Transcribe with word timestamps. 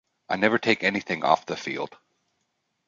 I 0.27 0.35
never 0.35 0.57
take 0.57 0.83
anything 0.83 1.23
off 1.23 1.45
the 1.45 1.55
field. 1.55 1.95